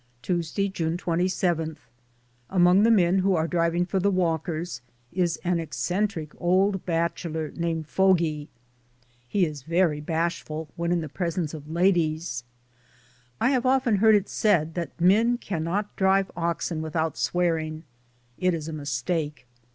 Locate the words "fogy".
8.47-8.49